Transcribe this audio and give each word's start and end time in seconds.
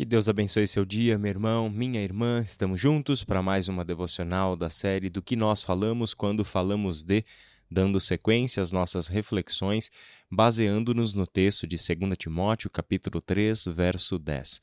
Que 0.00 0.06
Deus 0.06 0.30
abençoe 0.30 0.66
seu 0.66 0.86
dia, 0.86 1.18
meu 1.18 1.28
irmão, 1.28 1.68
minha 1.68 2.00
irmã. 2.00 2.42
Estamos 2.42 2.80
juntos 2.80 3.22
para 3.22 3.42
mais 3.42 3.68
uma 3.68 3.84
devocional 3.84 4.56
da 4.56 4.70
série 4.70 5.10
do 5.10 5.20
que 5.20 5.36
nós 5.36 5.62
falamos 5.62 6.14
quando 6.14 6.42
falamos 6.42 7.02
de, 7.02 7.22
dando 7.70 8.00
sequência 8.00 8.62
às 8.62 8.72
nossas 8.72 9.08
reflexões, 9.08 9.90
baseando-nos 10.30 11.12
no 11.12 11.26
texto 11.26 11.66
de 11.66 11.76
2 11.76 12.16
Timóteo, 12.16 12.70
capítulo 12.70 13.20
3, 13.20 13.66
verso 13.66 14.18
10. 14.18 14.62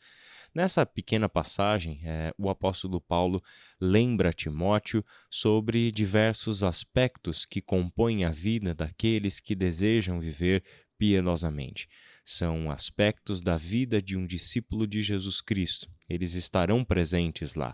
Nessa 0.56 0.84
pequena 0.88 1.30
passagem, 1.30 2.02
é, 2.04 2.34
o 2.36 2.50
apóstolo 2.50 3.00
Paulo 3.00 3.40
lembra 3.80 4.34
Timóteo 4.34 5.06
sobre 5.30 5.92
diversos 5.92 6.64
aspectos 6.64 7.46
que 7.46 7.62
compõem 7.62 8.26
a 8.26 8.32
vida 8.32 8.74
daqueles 8.74 9.40
que 9.40 9.54
desejam 9.54 10.20
viver 10.20 10.64
piedosamente. 10.98 11.88
São 12.30 12.70
aspectos 12.70 13.42
da 13.42 13.56
vida 13.56 14.02
de 14.02 14.18
um 14.18 14.28
discípulo 14.28 14.86
de 14.86 15.02
Jesus 15.02 15.40
Cristo. 15.40 15.90
Eles 16.10 16.34
estarão 16.34 16.84
presentes 16.84 17.54
lá. 17.54 17.74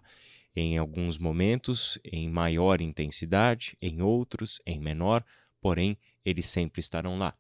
Em 0.55 0.77
alguns 0.77 1.17
momentos, 1.17 1.98
em 2.03 2.30
maior 2.30 2.80
intensidade, 2.80 3.75
em 3.81 4.03
outros, 4.03 4.61
em 4.63 4.80
menor, 4.80 5.25
porém, 5.59 5.97
eles 6.23 6.45
sempre 6.45 6.81
estarão 6.81 7.17
lá. 7.17 7.35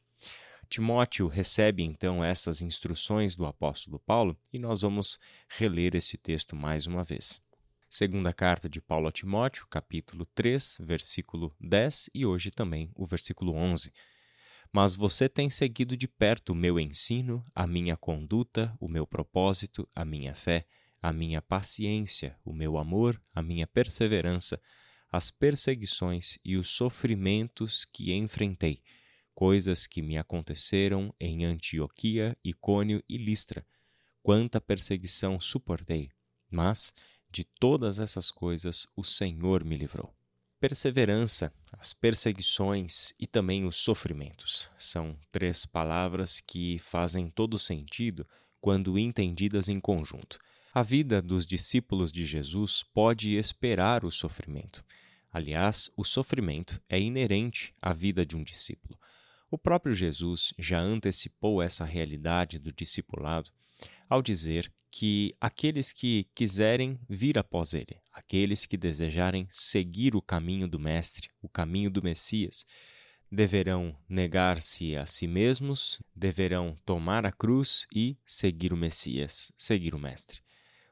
Timóteo 0.67 1.27
recebe 1.27 1.83
então 1.83 2.23
essas 2.23 2.63
instruções 2.63 3.35
do 3.35 3.45
apóstolo 3.45 3.99
Paulo 3.99 4.35
e 4.51 4.57
nós 4.57 4.81
vamos 4.81 5.19
reler 5.47 5.95
esse 5.95 6.17
texto 6.17 6.55
mais 6.55 6.87
uma 6.87 7.03
vez. 7.03 7.45
Segunda 7.87 8.33
carta 8.33 8.67
de 8.67 8.81
Paulo 8.81 9.07
a 9.07 9.11
Timóteo, 9.11 9.67
capítulo 9.69 10.25
3, 10.33 10.79
versículo 10.81 11.55
10 11.61 12.09
e 12.11 12.25
hoje 12.25 12.49
também 12.49 12.89
o 12.95 13.05
versículo 13.05 13.53
11. 13.53 13.93
Mas 14.73 14.95
você 14.95 15.29
tem 15.29 15.49
seguido 15.49 15.95
de 15.95 16.07
perto 16.07 16.49
o 16.51 16.55
meu 16.55 16.79
ensino, 16.79 17.45
a 17.53 17.67
minha 17.67 17.95
conduta, 17.95 18.75
o 18.79 18.89
meu 18.89 19.05
propósito, 19.05 19.87
a 19.95 20.03
minha 20.03 20.33
fé, 20.33 20.65
a 21.01 21.13
minha 21.13 21.41
paciência, 21.41 22.35
o 22.43 22.51
meu 22.51 22.77
amor, 22.77 23.21
a 23.33 23.41
minha 23.41 23.67
perseverança, 23.67 24.59
as 25.11 25.29
perseguições 25.29 26.39
e 26.43 26.57
os 26.57 26.69
sofrimentos 26.69 27.85
que 27.85 28.13
enfrentei 28.13 28.81
coisas 29.33 29.87
que 29.87 30.01
me 30.01 30.17
aconteceram 30.17 31.13
em 31.19 31.45
Antioquia, 31.45 32.37
Icônio 32.43 33.03
e 33.09 33.17
Listra. 33.17 33.65
Quanta 34.21 34.61
perseguição 34.61 35.39
suportei, 35.39 36.09
mas 36.49 36.93
de 37.29 37.43
todas 37.43 37.99
essas 37.99 38.31
coisas 38.31 38.87
o 38.95 39.03
Senhor 39.03 39.63
me 39.63 39.75
livrou. 39.75 40.13
Perseverança, 40.59 41.53
as 41.79 41.93
perseguições 41.93 43.13
e 43.19 43.27
também 43.27 43.65
os 43.65 43.77
sofrimentos 43.77 44.69
são 44.77 45.17
três 45.31 45.65
palavras 45.65 46.39
que 46.39 46.79
fazem 46.79 47.29
todo 47.29 47.57
sentido 47.57 48.27
quando 48.61 48.97
entendidas 48.97 49.67
em 49.67 49.79
conjunto. 49.79 50.39
A 50.73 50.81
vida 50.81 51.21
dos 51.21 51.45
discípulos 51.45 52.11
de 52.11 52.25
Jesus 52.25 52.83
pode 52.83 53.35
esperar 53.35 54.05
o 54.05 54.11
sofrimento. 54.11 54.83
Aliás, 55.31 55.91
o 55.97 56.03
sofrimento 56.03 56.81
é 56.87 56.99
inerente 56.99 57.73
à 57.81 57.91
vida 57.91 58.25
de 58.25 58.35
um 58.35 58.43
discípulo. 58.43 58.97
O 59.51 59.57
próprio 59.57 59.93
Jesus 59.93 60.53
já 60.57 60.79
antecipou 60.79 61.61
essa 61.61 61.85
realidade 61.85 62.57
do 62.57 62.71
discipulado 62.71 63.51
ao 64.09 64.21
dizer 64.21 64.71
que 64.95 65.35
aqueles 65.41 65.91
que 65.91 66.27
quiserem 66.35 66.99
vir 67.09 67.39
após 67.39 67.73
ele, 67.73 67.99
aqueles 68.11 68.67
que 68.67 68.77
desejarem 68.77 69.47
seguir 69.51 70.15
o 70.15 70.21
caminho 70.21 70.67
do 70.67 70.79
Mestre, 70.79 71.31
o 71.41 71.49
caminho 71.49 71.89
do 71.89 72.03
Messias, 72.03 72.63
deverão 73.31 73.97
negar-se 74.07 74.95
a 74.95 75.07
si 75.07 75.25
mesmos, 75.25 75.99
deverão 76.15 76.77
tomar 76.85 77.25
a 77.25 77.31
cruz 77.31 77.87
e 77.91 78.15
seguir 78.23 78.71
o 78.71 78.77
Messias, 78.77 79.51
seguir 79.57 79.95
o 79.95 79.99
Mestre. 79.99 80.41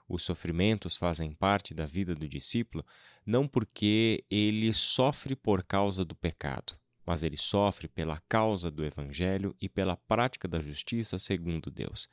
Os 0.09 0.23
sofrimentos 0.23 0.95
fazem 0.95 1.31
parte 1.31 1.71
da 1.71 1.85
vida 1.85 2.15
do 2.15 2.27
discípulo 2.27 2.83
não 3.23 3.47
porque 3.47 4.25
ele 4.31 4.73
sofre 4.73 5.35
por 5.35 5.63
causa 5.63 6.03
do 6.03 6.15
pecado, 6.15 6.73
mas 7.05 7.21
ele 7.21 7.37
sofre 7.37 7.87
pela 7.87 8.19
causa 8.27 8.71
do 8.71 8.83
Evangelho 8.83 9.55
e 9.61 9.69
pela 9.69 9.95
prática 9.95 10.47
da 10.47 10.59
justiça 10.59 11.19
segundo 11.19 11.69
Deus. 11.69 12.09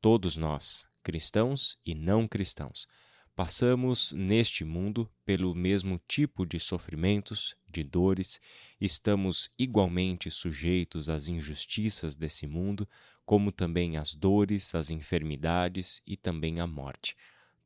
Todos 0.00 0.34
nós, 0.34 0.89
cristãos 1.02 1.78
e 1.84 1.94
não 1.94 2.28
cristãos, 2.28 2.88
passamos 3.34 4.12
neste 4.12 4.64
mundo 4.64 5.10
pelo 5.24 5.54
mesmo 5.54 5.98
tipo 6.06 6.44
de 6.44 6.60
sofrimentos, 6.60 7.56
de 7.72 7.82
dores, 7.82 8.40
estamos 8.80 9.50
igualmente 9.58 10.30
sujeitos 10.30 11.08
às 11.08 11.28
injustiças 11.28 12.16
desse 12.16 12.46
mundo, 12.46 12.86
como 13.24 13.52
também 13.52 13.96
às 13.96 14.12
dores, 14.12 14.74
às 14.74 14.90
enfermidades 14.90 16.02
e 16.06 16.16
também 16.16 16.60
à 16.60 16.66
morte. 16.66 17.16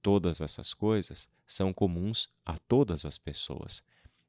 Todas 0.03 0.41
essas 0.41 0.75
coisas 0.75 1.29
são 1.47 1.73
comuns 1.73 2.29
a 2.45 2.59
todas 2.59 3.05
as 3.05 3.17
pessoas. 3.17 3.83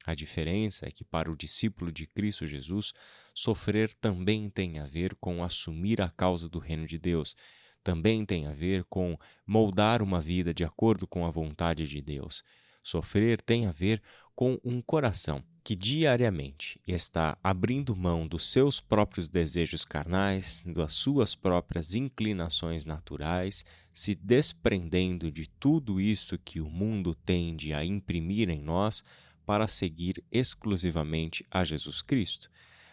A 0.06 0.14
diferença 0.14 0.88
é 0.88 0.92
que, 0.92 1.04
para 1.04 1.32
o 1.32 1.36
discípulo 1.36 1.92
de 1.92 2.06
Cristo 2.06 2.46
Jesus, 2.46 2.94
sofrer 3.34 3.94
também 3.96 4.50
tem 4.50 4.80
a 4.80 4.86
ver 4.86 5.16
com 5.16 5.44
assumir 5.44 6.02
a 6.02 6.10
causa 6.10 6.48
do 6.48 6.60
reino 6.60 6.86
de 6.86 6.98
Deus, 6.98 7.36
também 7.86 8.26
tem 8.26 8.48
a 8.48 8.52
ver 8.52 8.84
com 8.86 9.16
moldar 9.46 10.02
uma 10.02 10.20
vida 10.20 10.52
de 10.52 10.64
acordo 10.64 11.06
com 11.06 11.24
a 11.24 11.30
vontade 11.30 11.88
de 11.88 12.02
Deus. 12.02 12.44
Sofrer 12.82 13.40
tem 13.40 13.68
a 13.68 13.72
ver 13.72 14.02
com 14.36 14.60
um 14.64 14.82
coração 14.82 15.44
que 15.64 15.76
diariamente 15.76 16.82
está 16.86 17.38
abrindo 17.44 17.96
mão 17.96 18.28
dos 18.28 18.52
seus 18.52 18.80
próprios 18.80 19.28
desejos 19.28 19.86
carnais, 19.86 20.64
das 20.66 20.94
suas 20.94 21.36
próprias 21.36 21.96
inclinações 21.96 22.86
naturais, 22.86 23.64
se 23.94 24.16
desprendendo 24.16 25.32
de 25.32 25.48
tudo 25.48 26.02
isso 26.02 26.40
que 26.40 26.60
o 26.60 26.70
mundo 26.70 27.14
tende 27.14 27.72
a 27.72 27.86
imprimir 27.86 28.50
em 28.50 28.62
nós 28.62 29.04
para 29.46 29.68
seguir 29.68 30.24
exclusivamente 30.32 31.46
a 31.52 31.64
Jesus 31.64 32.02
Cristo. 32.02 32.50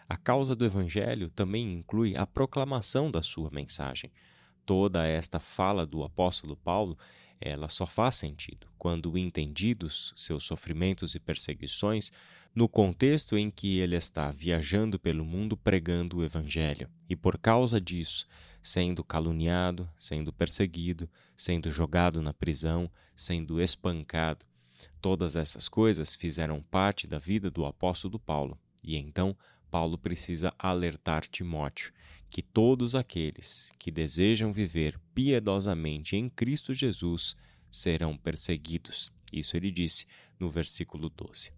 A 0.06 0.18
causa 0.18 0.54
do 0.54 0.66
Evangelho 0.66 1.30
também 1.30 1.72
inclui 1.72 2.14
a 2.14 2.26
proclamação 2.26 3.10
da 3.10 3.22
sua 3.22 3.50
mensagem. 3.50 4.10
Toda 4.64 5.06
esta 5.06 5.40
fala 5.40 5.86
do 5.86 6.02
apóstolo 6.02 6.56
Paulo, 6.56 6.96
ela 7.40 7.68
só 7.68 7.86
faz 7.86 8.16
sentido 8.16 8.66
quando 8.78 9.18
entendidos 9.18 10.12
seus 10.16 10.44
sofrimentos 10.44 11.14
e 11.14 11.20
perseguições 11.20 12.12
no 12.54 12.68
contexto 12.68 13.36
em 13.36 13.50
que 13.50 13.78
ele 13.78 13.96
está 13.96 14.30
viajando 14.30 14.98
pelo 14.98 15.24
mundo 15.24 15.56
pregando 15.56 16.18
o 16.18 16.24
evangelho. 16.24 16.88
E 17.08 17.16
por 17.16 17.38
causa 17.38 17.80
disso, 17.80 18.26
sendo 18.60 19.02
caluniado, 19.02 19.88
sendo 19.98 20.32
perseguido, 20.32 21.08
sendo 21.36 21.70
jogado 21.70 22.22
na 22.22 22.32
prisão, 22.32 22.90
sendo 23.16 23.60
espancado, 23.60 24.44
Todas 25.00 25.36
essas 25.36 25.68
coisas 25.68 26.14
fizeram 26.14 26.62
parte 26.62 27.06
da 27.06 27.18
vida 27.18 27.50
do 27.50 27.64
apóstolo 27.64 28.18
Paulo, 28.18 28.58
e 28.82 28.96
então 28.96 29.36
Paulo 29.70 29.96
precisa 29.96 30.52
alertar 30.58 31.26
Timóteo 31.28 31.92
que 32.32 32.40
todos 32.40 32.94
aqueles 32.94 33.70
que 33.78 33.90
desejam 33.90 34.54
viver 34.54 34.98
piedosamente 35.14 36.16
em 36.16 36.30
Cristo 36.30 36.72
Jesus 36.72 37.36
serão 37.70 38.16
perseguidos. 38.16 39.12
Isso 39.30 39.54
ele 39.54 39.70
disse 39.70 40.06
no 40.40 40.48
versículo 40.48 41.10
12. 41.10 41.52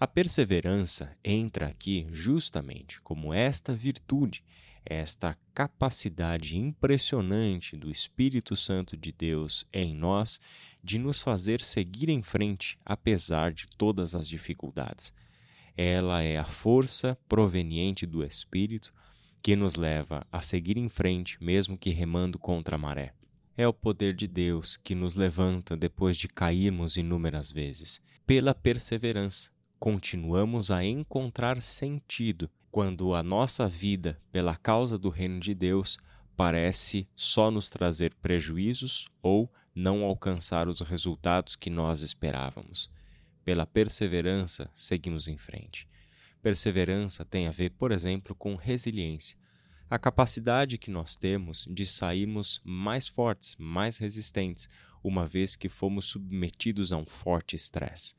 A 0.00 0.08
perseverança 0.08 1.16
entra 1.22 1.68
aqui 1.68 2.08
justamente 2.10 3.00
como 3.02 3.32
esta 3.32 3.72
virtude 3.72 4.42
esta 4.84 5.38
capacidade 5.54 6.58
impressionante 6.58 7.76
do 7.76 7.88
Espírito 7.88 8.56
Santo 8.56 8.96
de 8.96 9.12
Deus 9.12 9.64
em 9.72 9.94
nós 9.94 10.40
de 10.82 10.98
nos 10.98 11.20
fazer 11.20 11.60
seguir 11.60 12.08
em 12.08 12.22
frente 12.22 12.76
apesar 12.84 13.52
de 13.52 13.68
todas 13.78 14.16
as 14.16 14.26
dificuldades. 14.26 15.12
Ela 15.76 16.22
é 16.22 16.36
a 16.36 16.44
força 16.44 17.16
proveniente 17.28 18.06
do 18.06 18.24
Espírito 18.24 18.92
que 19.42 19.56
nos 19.56 19.76
leva 19.76 20.26
a 20.30 20.42
seguir 20.42 20.76
em 20.76 20.88
frente, 20.88 21.42
mesmo 21.42 21.76
que 21.76 21.90
remando 21.90 22.38
contra 22.38 22.76
a 22.76 22.78
maré. 22.78 23.14
É 23.56 23.66
o 23.66 23.72
poder 23.72 24.14
de 24.14 24.26
Deus 24.26 24.76
que 24.76 24.94
nos 24.94 25.14
levanta 25.16 25.76
depois 25.76 26.16
de 26.16 26.28
cairmos 26.28 26.96
inúmeras 26.96 27.50
vezes. 27.50 28.02
Pela 28.26 28.54
perseverança, 28.54 29.50
continuamos 29.78 30.70
a 30.70 30.84
encontrar 30.84 31.60
sentido 31.60 32.50
quando 32.70 33.14
a 33.14 33.22
nossa 33.22 33.66
vida, 33.66 34.20
pela 34.30 34.56
causa 34.56 34.96
do 34.96 35.08
reino 35.08 35.40
de 35.40 35.54
Deus, 35.54 35.98
parece 36.36 37.08
só 37.16 37.50
nos 37.50 37.68
trazer 37.68 38.14
prejuízos 38.14 39.08
ou 39.22 39.50
não 39.74 40.04
alcançar 40.04 40.68
os 40.68 40.80
resultados 40.80 41.56
que 41.56 41.68
nós 41.68 42.02
esperávamos. 42.02 42.90
Pela 43.44 43.66
perseverança, 43.66 44.70
seguimos 44.72 45.26
em 45.28 45.36
frente. 45.36 45.88
Perseverança 46.42 47.24
tem 47.24 47.46
a 47.46 47.50
ver, 47.50 47.70
por 47.70 47.92
exemplo, 47.92 48.34
com 48.34 48.54
resiliência, 48.54 49.36
a 49.90 49.98
capacidade 49.98 50.78
que 50.78 50.88
nós 50.88 51.16
temos 51.16 51.66
de 51.68 51.84
sairmos 51.84 52.60
mais 52.64 53.08
fortes, 53.08 53.56
mais 53.58 53.98
resistentes, 53.98 54.68
uma 55.02 55.26
vez 55.26 55.56
que 55.56 55.68
fomos 55.68 56.06
submetidos 56.06 56.92
a 56.92 56.96
um 56.96 57.04
forte 57.04 57.56
estresse. 57.56 58.14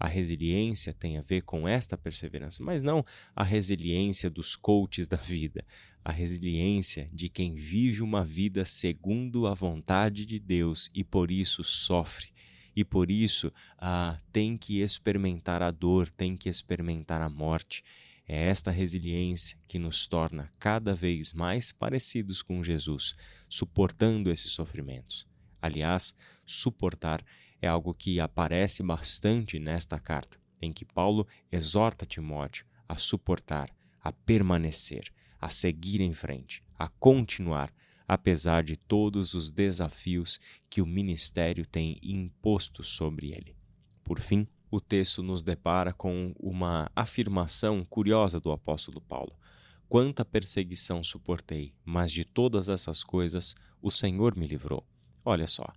A 0.00 0.08
resiliência 0.08 0.94
tem 0.94 1.18
a 1.18 1.22
ver 1.22 1.42
com 1.42 1.68
esta 1.68 1.98
perseverança, 1.98 2.64
mas 2.64 2.82
não 2.82 3.04
a 3.36 3.44
resiliência 3.44 4.30
dos 4.30 4.56
coaches 4.56 5.06
da 5.06 5.18
vida, 5.18 5.64
a 6.02 6.10
resiliência 6.10 7.10
de 7.12 7.28
quem 7.28 7.54
vive 7.54 8.02
uma 8.02 8.24
vida 8.24 8.64
segundo 8.64 9.46
a 9.46 9.52
vontade 9.52 10.24
de 10.24 10.38
Deus 10.38 10.90
e 10.94 11.04
por 11.04 11.30
isso 11.30 11.62
sofre. 11.62 12.32
E 12.74 12.84
por 12.84 13.10
isso 13.10 13.52
ah, 13.78 14.18
tem 14.32 14.56
que 14.56 14.80
experimentar 14.80 15.62
a 15.62 15.70
dor, 15.70 16.10
tem 16.10 16.38
que 16.38 16.48
experimentar 16.48 17.20
a 17.20 17.28
morte. 17.28 17.84
É 18.26 18.46
esta 18.46 18.70
resiliência 18.70 19.58
que 19.66 19.78
nos 19.78 20.06
torna 20.06 20.52
cada 20.58 20.94
vez 20.94 21.32
mais 21.32 21.72
parecidos 21.72 22.40
com 22.40 22.62
Jesus, 22.62 23.14
suportando 23.48 24.30
esses 24.30 24.52
sofrimentos. 24.52 25.26
Aliás, 25.60 26.14
suportar 26.46 27.24
é 27.60 27.68
algo 27.68 27.92
que 27.92 28.20
aparece 28.20 28.82
bastante 28.82 29.58
nesta 29.58 29.98
carta, 29.98 30.38
em 30.60 30.72
que 30.72 30.84
Paulo 30.84 31.26
exorta 31.50 32.06
Timóteo 32.06 32.66
a 32.88 32.96
suportar, 32.96 33.70
a 34.00 34.12
permanecer, 34.12 35.12
a 35.40 35.48
seguir 35.48 36.00
em 36.00 36.12
frente, 36.12 36.62
a 36.78 36.88
continuar, 36.88 37.72
apesar 38.06 38.62
de 38.62 38.76
todos 38.76 39.34
os 39.34 39.50
desafios 39.50 40.40
que 40.68 40.82
o 40.82 40.86
ministério 40.86 41.66
tem 41.66 41.98
imposto 42.02 42.84
sobre 42.84 43.32
ele. 43.32 43.56
Por 44.04 44.20
fim, 44.20 44.46
o 44.72 44.80
texto 44.80 45.22
nos 45.22 45.42
depara 45.42 45.92
com 45.92 46.32
uma 46.40 46.90
afirmação 46.96 47.84
curiosa 47.84 48.40
do 48.40 48.50
apóstolo 48.50 49.02
Paulo. 49.02 49.38
Quanta 49.86 50.24
perseguição 50.24 51.04
suportei, 51.04 51.74
mas 51.84 52.10
de 52.10 52.24
todas 52.24 52.70
essas 52.70 53.04
coisas 53.04 53.54
o 53.82 53.90
Senhor 53.90 54.34
me 54.34 54.46
livrou. 54.46 54.82
Olha 55.26 55.46
só, 55.46 55.70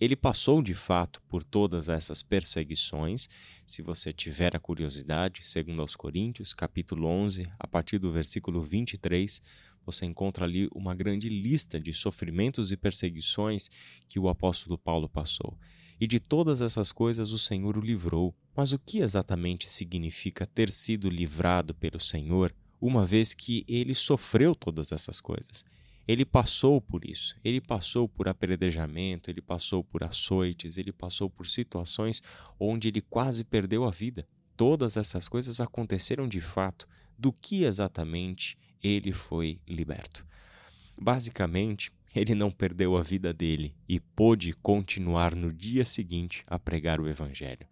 ele 0.00 0.16
passou 0.16 0.60
de 0.60 0.74
fato 0.74 1.22
por 1.28 1.44
todas 1.44 1.88
essas 1.88 2.24
perseguições. 2.24 3.28
Se 3.64 3.82
você 3.82 4.12
tiver 4.12 4.56
a 4.56 4.58
curiosidade, 4.58 5.46
segundo 5.46 5.80
aos 5.80 5.94
Coríntios, 5.94 6.52
capítulo 6.52 7.06
11, 7.06 7.48
a 7.56 7.68
partir 7.68 8.00
do 8.00 8.10
versículo 8.10 8.60
23, 8.62 9.40
você 9.86 10.06
encontra 10.06 10.44
ali 10.44 10.68
uma 10.74 10.92
grande 10.92 11.28
lista 11.28 11.78
de 11.78 11.94
sofrimentos 11.94 12.72
e 12.72 12.76
perseguições 12.76 13.70
que 14.08 14.18
o 14.18 14.28
apóstolo 14.28 14.76
Paulo 14.76 15.08
passou. 15.08 15.56
E 16.00 16.06
de 16.06 16.18
todas 16.18 16.62
essas 16.62 16.90
coisas 16.90 17.30
o 17.30 17.38
Senhor 17.38 17.76
o 17.76 17.80
livrou. 17.80 18.34
Mas 18.56 18.72
o 18.72 18.78
que 18.78 19.00
exatamente 19.00 19.68
significa 19.68 20.46
ter 20.46 20.70
sido 20.70 21.10
livrado 21.10 21.74
pelo 21.74 22.00
Senhor, 22.00 22.54
uma 22.80 23.04
vez 23.04 23.34
que 23.34 23.64
ele 23.68 23.94
sofreu 23.94 24.54
todas 24.54 24.92
essas 24.92 25.20
coisas? 25.20 25.64
Ele 26.08 26.24
passou 26.24 26.80
por 26.80 27.04
isso, 27.04 27.36
ele 27.44 27.60
passou 27.60 28.08
por 28.08 28.26
apredejamento, 28.28 29.30
ele 29.30 29.42
passou 29.42 29.84
por 29.84 30.02
açoites, 30.02 30.78
ele 30.78 30.90
passou 30.90 31.28
por 31.28 31.46
situações 31.46 32.22
onde 32.58 32.88
ele 32.88 33.00
quase 33.00 33.44
perdeu 33.44 33.84
a 33.84 33.90
vida. 33.90 34.26
Todas 34.56 34.96
essas 34.96 35.28
coisas 35.28 35.60
aconteceram 35.60 36.26
de 36.26 36.40
fato. 36.40 36.88
Do 37.16 37.32
que 37.32 37.64
exatamente 37.64 38.58
ele 38.82 39.12
foi 39.12 39.60
liberto? 39.68 40.26
Basicamente, 40.98 41.92
ele 42.14 42.34
não 42.34 42.50
perdeu 42.50 42.96
a 42.96 43.02
vida 43.02 43.32
dele 43.32 43.74
e 43.88 44.00
pôde 44.00 44.52
continuar 44.52 45.34
no 45.34 45.52
dia 45.52 45.84
seguinte 45.84 46.44
a 46.46 46.58
pregar 46.58 47.00
o 47.00 47.08
Evangelho. 47.08 47.66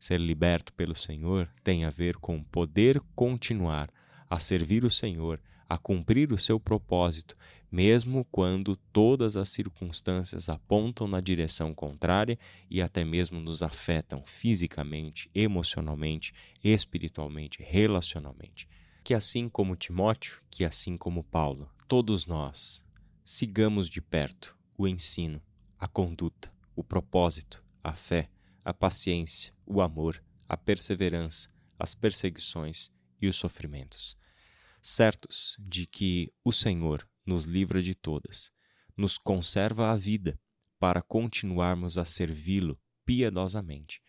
Ser 0.00 0.18
liberto 0.18 0.72
pelo 0.72 0.94
Senhor 0.94 1.48
tem 1.62 1.84
a 1.84 1.90
ver 1.90 2.16
com 2.16 2.42
poder 2.42 3.00
continuar 3.14 3.90
a 4.28 4.38
servir 4.38 4.84
o 4.84 4.90
Senhor, 4.90 5.40
a 5.68 5.78
cumprir 5.78 6.32
o 6.32 6.38
seu 6.38 6.58
propósito, 6.58 7.36
mesmo 7.70 8.26
quando 8.30 8.76
todas 8.92 9.36
as 9.36 9.48
circunstâncias 9.48 10.48
apontam 10.48 11.08
na 11.08 11.20
direção 11.20 11.74
contrária 11.74 12.38
e 12.70 12.80
até 12.80 13.04
mesmo 13.04 13.40
nos 13.40 13.62
afetam 13.62 14.22
fisicamente, 14.24 15.30
emocionalmente, 15.34 16.32
espiritualmente, 16.62 17.62
relacionalmente. 17.62 18.68
Que 19.02 19.14
assim 19.14 19.48
como 19.48 19.76
Timóteo, 19.76 20.40
que 20.50 20.64
assim 20.64 20.96
como 20.96 21.24
Paulo, 21.24 21.68
todos 21.88 22.26
nós 22.26 22.83
sigamos 23.24 23.88
de 23.88 24.02
perto 24.02 24.54
o 24.76 24.86
ensino, 24.86 25.42
a 25.78 25.88
conduta, 25.88 26.52
o 26.76 26.84
propósito, 26.84 27.64
a 27.82 27.94
fé, 27.94 28.30
a 28.62 28.74
paciência, 28.74 29.54
o 29.64 29.80
amor, 29.80 30.22
a 30.46 30.56
perseverança, 30.56 31.48
as 31.78 31.94
perseguições 31.94 32.94
e 33.20 33.26
os 33.26 33.36
sofrimentos. 33.36 34.16
Certos 34.82 35.56
de 35.58 35.86
que 35.86 36.30
o 36.44 36.52
Senhor 36.52 37.08
nos 37.24 37.44
livra 37.44 37.82
de 37.82 37.94
todas, 37.94 38.52
nos 38.96 39.16
conserva 39.16 39.90
a 39.90 39.96
vida 39.96 40.38
para 40.78 41.00
continuarmos 41.00 41.96
a 41.96 42.04
servi-lo 42.04 42.78
piedosamente, 43.06 44.02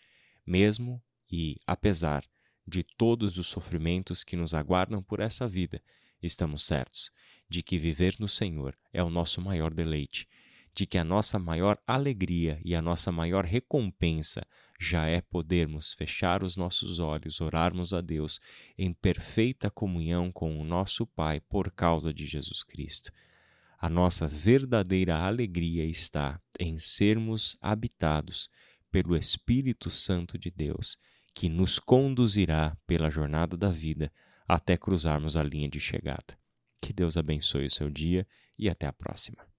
mesmo 0.45 1.01
e 1.31 1.57
apesar 1.65 2.25
de 2.67 2.83
todos 2.83 3.37
os 3.37 3.47
sofrimentos 3.47 4.23
que 4.23 4.35
nos 4.35 4.53
aguardam 4.53 5.01
por 5.01 5.19
essa 5.19 5.47
vida, 5.47 5.81
estamos 6.21 6.63
certos 6.63 7.11
de 7.49 7.61
que 7.61 7.77
viver 7.77 8.15
no 8.19 8.27
Senhor 8.27 8.77
é 8.91 9.03
o 9.03 9.09
nosso 9.09 9.41
maior 9.41 9.73
deleite 9.73 10.27
de 10.75 10.85
que 10.85 10.97
a 10.97 11.05
nossa 11.05 11.39
maior 11.39 11.79
alegria 11.87 12.59
e 12.63 12.75
a 12.75 12.81
nossa 12.81 13.09
maior 13.09 13.45
recompensa 13.45 14.45
já 14.77 15.07
é 15.07 15.21
podermos 15.21 15.93
fechar 15.93 16.43
os 16.43 16.57
nossos 16.57 16.99
olhos, 16.99 17.39
orarmos 17.39 17.93
a 17.93 18.01
Deus 18.01 18.41
em 18.77 18.91
perfeita 18.91 19.71
comunhão 19.71 20.33
com 20.33 20.59
o 20.59 20.65
nosso 20.65 21.07
Pai 21.07 21.39
por 21.39 21.71
causa 21.71 22.13
de 22.13 22.25
Jesus 22.25 22.61
Cristo. 22.61 23.09
A 23.79 23.87
nossa 23.87 24.27
verdadeira 24.27 25.17
alegria 25.17 25.85
está 25.85 26.41
em 26.59 26.77
sermos 26.77 27.57
habitados 27.61 28.49
pelo 28.91 29.15
Espírito 29.15 29.89
Santo 29.89 30.37
de 30.37 30.51
Deus, 30.51 30.97
que 31.33 31.47
nos 31.47 31.79
conduzirá 31.79 32.77
pela 32.85 33.09
jornada 33.09 33.55
da 33.55 33.69
vida 33.69 34.11
até 34.47 34.77
cruzarmos 34.77 35.35
a 35.35 35.43
linha 35.43 35.69
de 35.69 35.79
chegada. 35.79 36.37
Que 36.81 36.93
Deus 36.93 37.17
abençoe 37.17 37.65
o 37.65 37.71
seu 37.71 37.89
dia 37.89 38.27
e 38.57 38.69
até 38.69 38.87
a 38.87 38.93
próxima. 38.93 39.54